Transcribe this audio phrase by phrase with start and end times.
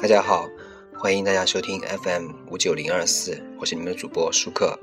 [0.00, 0.48] 大家好，
[0.98, 4.76] 欢迎大家收听 FM 五九零二四，我是你们的主播舒克。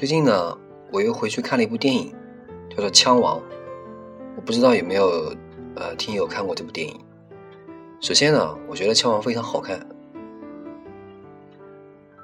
[0.00, 0.56] 最近呢，
[0.90, 2.10] 我又回去看了一部电影，
[2.70, 3.36] 叫做《枪王》。
[4.34, 5.30] 我不知道有没有
[5.76, 6.98] 呃听友看过这部电影。
[8.00, 9.78] 首先呢，我觉得《枪王》非常好看。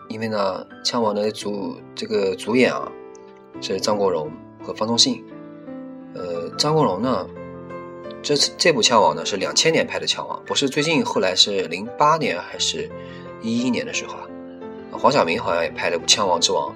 [0.08, 2.90] 因为呢，《枪王》的主这个主演啊
[3.60, 4.32] 是张国荣
[4.64, 5.22] 和方中信。
[6.14, 7.28] 呃，张国荣呢，
[8.22, 12.90] 这次这部《枪王》呢是两千年拍的《枪王》，不是最近后来是零八年还是
[13.42, 14.26] 一一年的时候啊。
[14.92, 16.70] 黄晓明好像也拍了部《枪王之王》。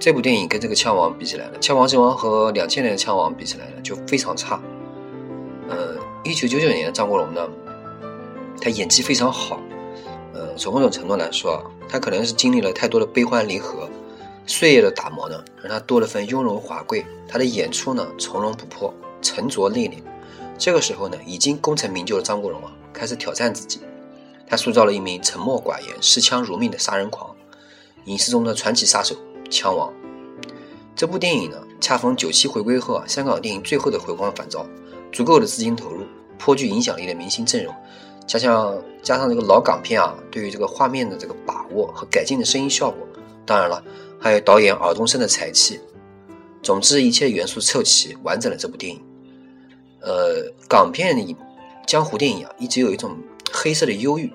[0.00, 4.60] 这部电影跟这个《枪王》比起来呢，《枪王之王》和两千年的《枪王》比起来呢就非常差。
[5.68, 7.48] 呃，一九九九年的张国荣呢，
[8.60, 9.60] 他演技非常好。
[10.32, 13.88] 呃，从某种程度来说，他可能是经历了太多的悲欢离合，
[14.46, 17.04] 岁月的打磨呢，让他多了份雍容华贵。
[17.26, 19.94] 他的演出呢，从容不迫，沉着内敛。
[20.56, 23.80] 这个时候呢，已经功成名就的张国荣啊，开始挑战自己。
[24.46, 27.34] 他塑造了一名沉默寡言、视枪如命的杀人狂，
[28.04, 29.16] 影视中的传奇杀手——
[29.50, 29.92] 枪王。
[30.94, 34.66] 这部电影呢，恰逢九七回归后啊，香港电影最后的回光返照，
[35.12, 36.04] 足够的资金投入，
[36.38, 37.74] 颇具影响力的明星阵容。
[38.26, 43.06] 加上加上这个老港片啊，对于这个画面的这个把握和改进的声音效果，
[43.46, 43.82] 当然了，
[44.20, 45.80] 还有导演尔冬升的才气，
[46.62, 49.00] 总之一切元素凑齐，完整了这部电影。
[50.00, 51.34] 呃，港片里
[51.86, 53.16] 江湖电影啊，一直有一种
[53.50, 54.30] 黑色的忧郁，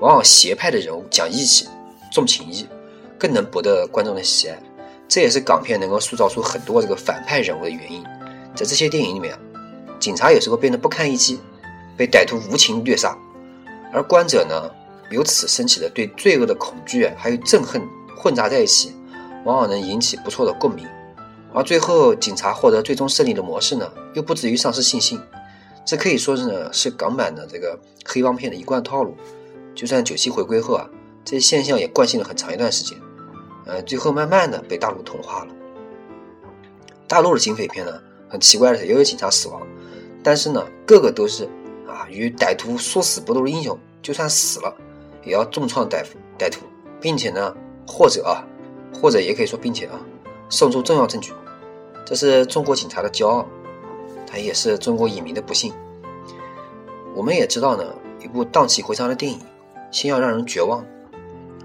[0.00, 1.68] 往往邪派的人物讲义气、
[2.10, 2.66] 重情义，
[3.22, 4.58] 更能博得观众的喜爱。
[5.06, 8.02] 这也是港片能够塑造出很多这个反派人物的原因。
[8.56, 9.38] 在这些电影里面，
[10.00, 11.38] 警察有时候变得不堪一击。
[11.94, 13.14] 被歹徒无情虐杀，
[13.92, 14.68] 而观者呢，
[15.10, 17.82] 由此升起的对罪恶的恐惧还有憎恨
[18.16, 18.96] 混杂在一起，
[19.44, 20.88] 往往能引起不错的共鸣。
[21.52, 25.20] 而最后警察获得最终胜利的模式呢，又不至于丧失信心。
[25.84, 29.14] 这可以说是呢，是港版的这个黑帮片的一贯套路。
[29.74, 30.88] 就算九七回归后啊，
[31.26, 32.98] 这些现象也惯性了很长一段时间。
[33.66, 35.54] 呃，最后慢慢的被大陆同化了。
[37.06, 39.60] 大陆的警匪片呢，很奇怪的是，也有警察死亡，
[40.22, 41.48] 但是呢，个个都是。
[41.84, 44.74] 啊，与歹徒说死不都是英雄，就算死了，
[45.24, 46.02] 也要重创歹，
[46.38, 46.60] 歹徒，
[47.02, 47.54] 并且呢，
[47.86, 48.42] 或者啊，
[48.98, 50.00] 或者也可以说，并且啊，
[50.48, 51.34] 送出重要证据，
[52.06, 53.46] 这是中国警察的骄傲，
[54.26, 55.70] 它也是中国影迷的不幸。
[57.14, 57.84] 我们也知道呢，
[58.24, 59.38] 一部荡气回肠的电影，
[59.90, 60.82] 先要让人绝望，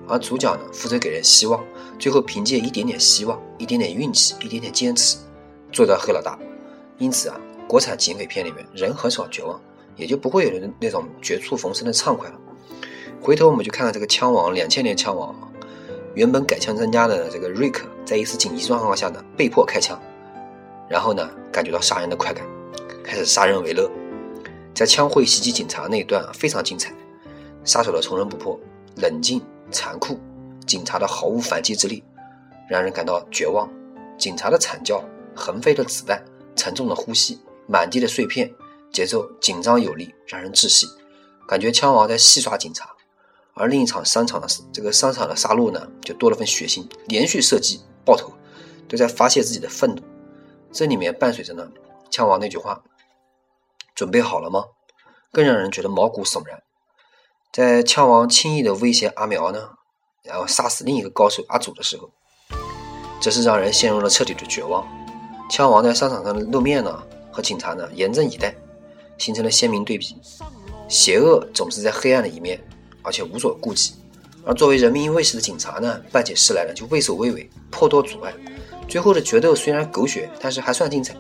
[0.07, 1.63] 而主角呢，负责给人希望，
[1.99, 5.17] 最后凭借一点点希望，一点点运气，一点点坚持，
[5.71, 6.37] 做到黑老大。
[6.97, 9.59] 因此啊，国产警匪片里面人很少绝望。
[9.97, 12.35] 也就不会有那那种绝处逢生的畅快了。
[13.19, 15.35] 回头我们就看看这个枪王，两千年枪王，
[16.13, 19.99] 原本改枪专家的这个瑞克，在一次紧急状况下呢，被迫开枪，
[20.87, 22.45] 然后呢，感觉到杀人的快感，
[23.03, 23.89] 开始杀人为乐。
[24.71, 26.93] 在枪会袭击警察那一段啊，非常精彩，
[27.63, 28.59] 杀手的从容不迫、
[28.97, 29.41] 冷静、
[29.71, 30.19] 残酷，
[30.65, 32.03] 警察的毫无反击之力，
[32.69, 33.69] 让人感到绝望。
[34.17, 35.03] 警察的惨叫、
[35.35, 36.23] 横飞的子弹、
[36.55, 38.53] 沉重的呼吸、满地的碎片。
[38.89, 40.87] 节奏紧张有力，让人窒息，
[41.47, 42.89] 感觉枪王在戏耍警察。
[43.53, 48.31] 而另一场商场的这个商场的杀戮呢，就多了份血腥，连续射击、爆头，
[48.87, 50.01] 都在发泄自己的愤怒。
[50.71, 51.69] 这里面伴随着呢，
[52.09, 52.81] 枪王那句话
[53.93, 54.63] ：“准备好了吗？”
[55.31, 56.63] 更让人觉得毛骨悚然。
[57.51, 59.69] 在枪王轻易的威胁阿苗呢，
[60.23, 62.09] 然后杀死另一个高手阿祖的时候，
[63.19, 64.87] 这是让人陷入了彻底的绝望。
[65.49, 68.55] 枪王在商场上的露面呢，和警察呢严阵以待。
[69.17, 70.15] 形成了鲜明对比，
[70.87, 72.63] 邪恶总是在黑暗的一面，
[73.01, 73.93] 而且无所顾忌；
[74.45, 78.31] 而作为人民卫士的警察呢，办起事来呢就畏首畏尾，颇多阻碍。
[78.87, 81.15] 最后的决斗虽然狗血，但是还算精彩。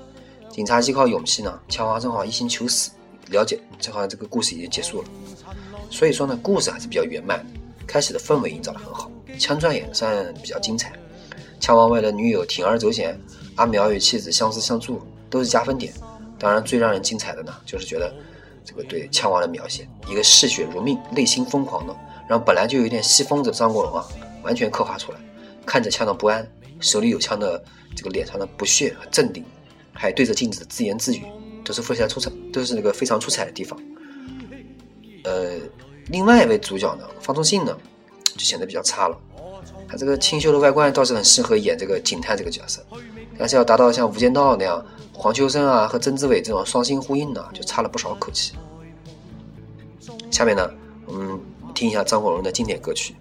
[0.51, 2.91] 警察依靠勇气呢，枪王正好一心求死，
[3.29, 5.07] 了解正好这个故事已经结束了。
[5.89, 7.45] 所以说呢，故事还是比较圆满，
[7.85, 10.93] 开始的氛围营造的很好，枪战也算比较精彩。
[11.59, 13.19] 枪王为了女友铤而走险，
[13.55, 15.93] 阿苗与妻子相思相助，都是加分点。
[16.37, 18.13] 当然，最让人精彩的呢，就是觉得
[18.63, 21.95] 这个对枪王的描写，一个嗜血如命、内心疯狂的，
[22.29, 24.05] 让本来就有点吸疯子的张国荣啊，
[24.43, 25.17] 完全刻画出来。
[25.65, 26.47] 看着枪的不安，
[26.79, 27.63] 手里有枪的
[27.95, 29.43] 这个脸上的不屑和镇定，
[29.93, 31.23] 还对着镜子自言自语，
[31.65, 33.79] 都是非常出彩，都是那个非常出彩的地方。
[35.27, 35.51] 呃，
[36.07, 37.77] 另外一位主角呢，方中信呢，
[38.37, 39.17] 就显得比较差了。
[39.89, 42.81] 他这个清秀的外观倒是很适合演这个警探这个角色，
[43.37, 48.53] 但是要达到像《无间道》那样黄秋生啊和曾志伟这种双星呼应呢，就差了不少口气。
[50.31, 50.69] 下面呢，
[51.05, 51.37] 我们
[51.75, 53.13] 听一下张国荣的经典歌曲。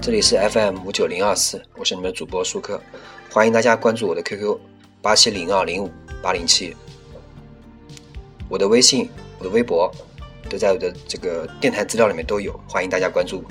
[0.00, 2.80] 这里是 FM 五九零二四，我是你们的主播舒克，
[3.32, 4.56] 欢迎大家关注我的 QQ
[5.02, 5.90] 八七零二零五
[6.22, 6.74] 八零七，
[8.48, 9.92] 我的微信、我的微博
[10.48, 13.42] 都在我的这个电台资料里面都有，欢迎大家关注。